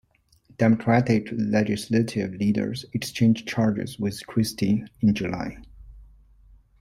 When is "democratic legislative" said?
0.57-2.33